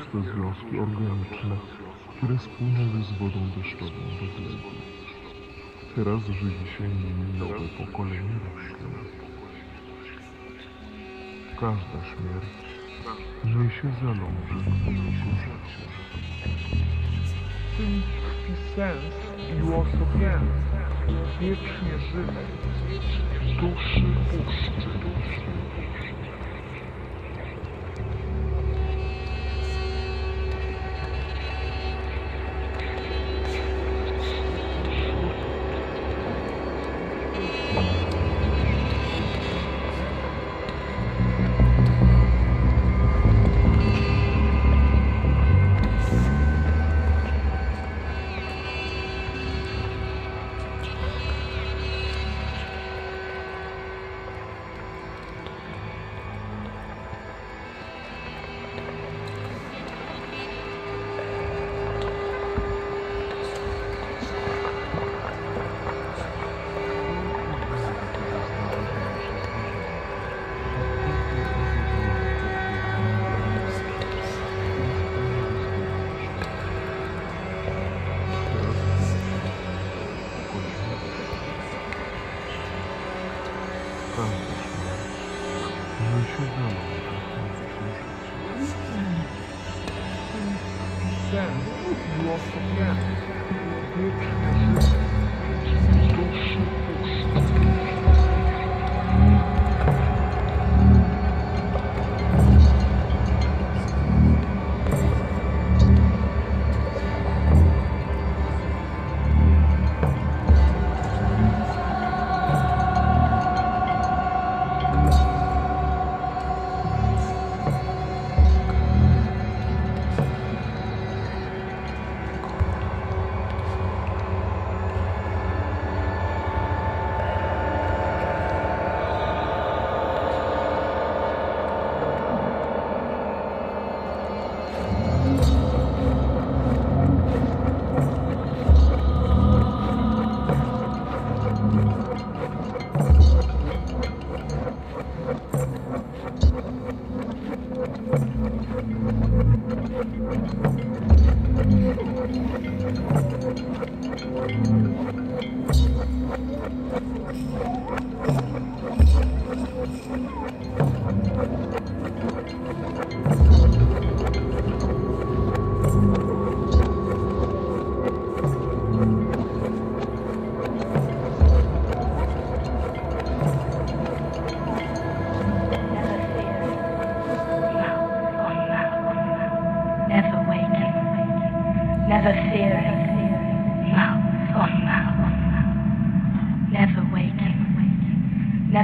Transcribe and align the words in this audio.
proste 0.00 0.32
związki 0.32 0.78
organiczne, 0.78 1.56
które 2.16 2.38
spłynęły 2.38 3.04
z 3.04 3.12
wodą 3.18 3.40
deszczową 3.56 4.00
do 4.20 4.26
gleby. 4.36 4.70
Teraz 5.94 6.22
żywi 6.26 6.66
się 6.78 6.88
nimi 6.88 7.38
nowe 7.38 7.68
pokolenie 7.78 8.36
roślin. 8.44 8.94
Każda 11.60 12.04
śmierć 12.04 12.50
niesie 13.44 13.88
zalążek 14.00 14.66
nowego 14.66 15.12
życia. 15.12 15.86
Tym 17.76 18.02
tkwi 18.02 18.74
sens 18.76 19.14
i 19.58 19.62
uosobienie, 19.62 20.60
wiecznie 21.40 21.98
żywej, 22.12 22.46
duszy 23.60 24.02
puszczy. 24.30 24.70
każda 24.80 25.79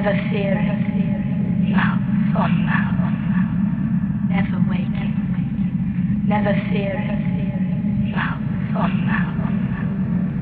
never 0.06 0.30
fearing, 0.30 1.72
mouth 1.72 2.36
on 2.38 2.52
mouth. 2.64 2.94
Never 4.30 4.58
waking, 4.70 5.14
never 6.28 6.54
fearing, 6.70 8.12
mouth 8.12 8.76
on 8.76 8.92
mouth. 9.04 9.34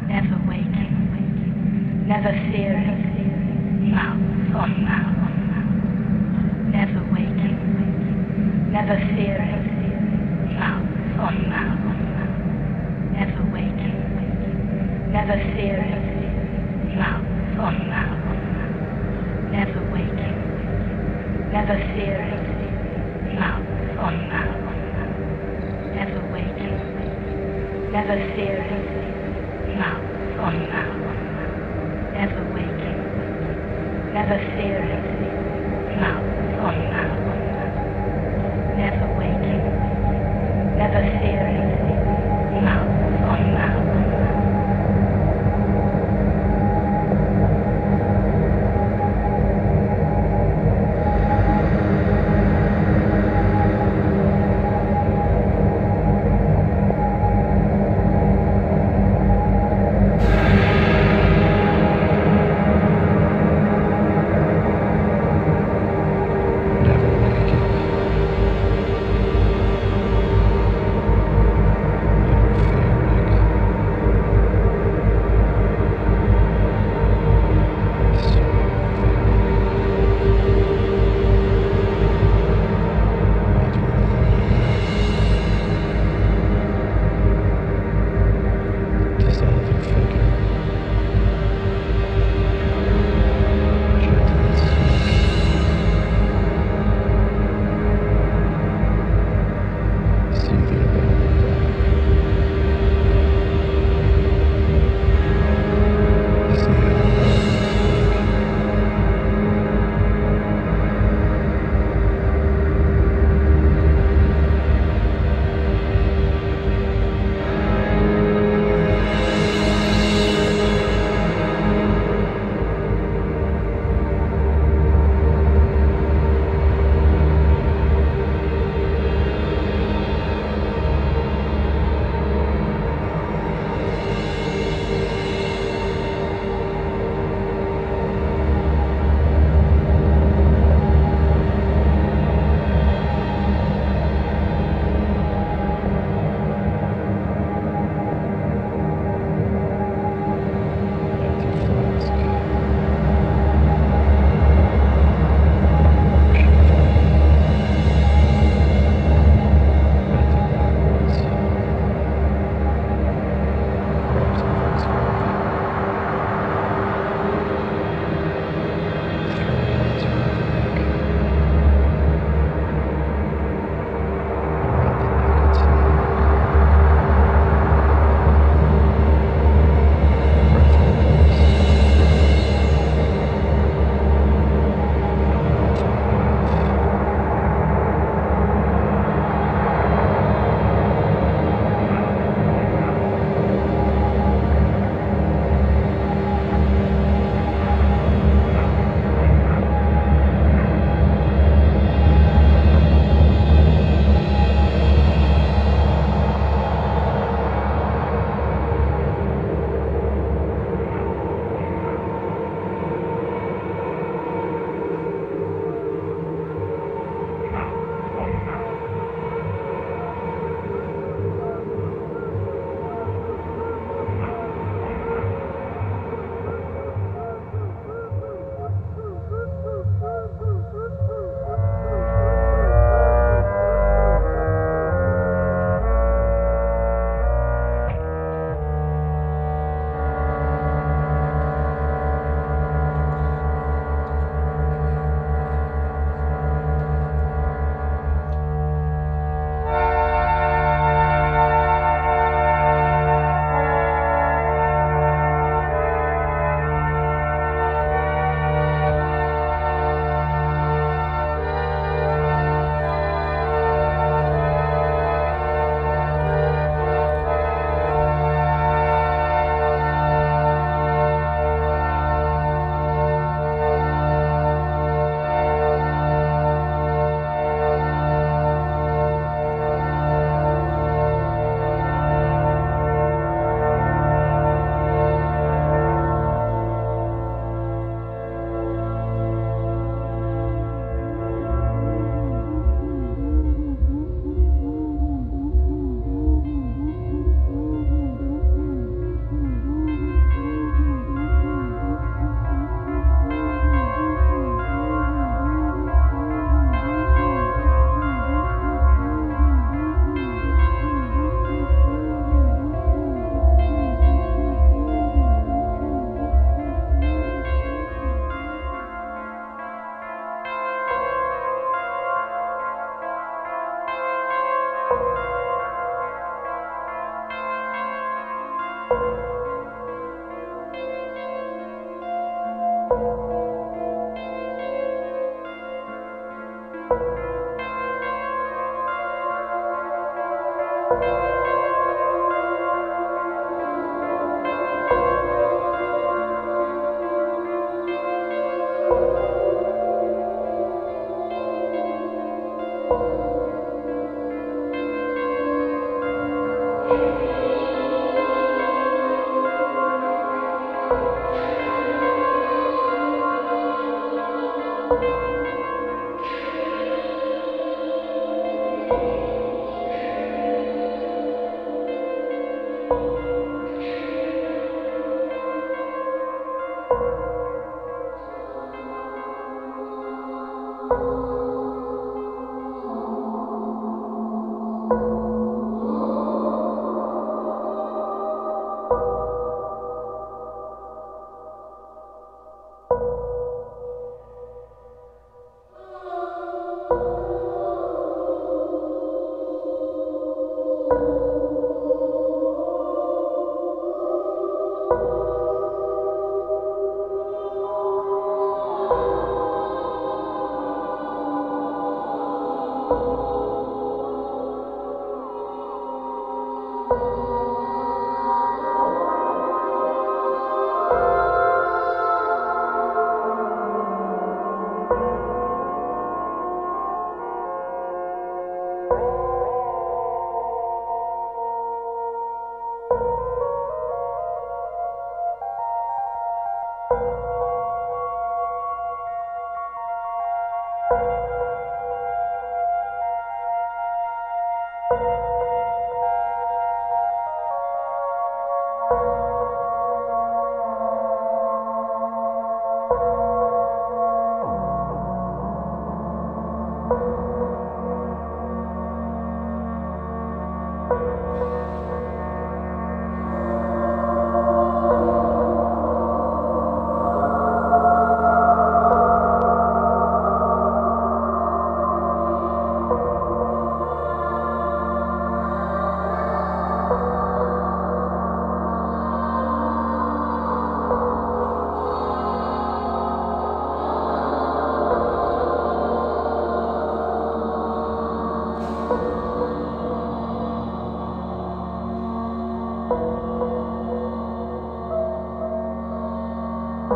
Never 0.06 0.36
waking, 0.46 0.92
never 2.06 2.32
fearing, 2.52 3.90
mouth 3.90 4.54
on 4.54 4.84
mouth. 4.84 5.32
Never 6.68 7.02
waking, 7.14 7.58
never 8.70 8.98
fearing, 9.16 9.64
mouth 10.58 11.20
on 11.20 11.36
mouth. 11.48 11.80
Never 13.12 13.42
waking, 13.50 13.96
never 15.10 15.36
fearing, 15.56 16.03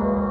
Thank 0.00 0.27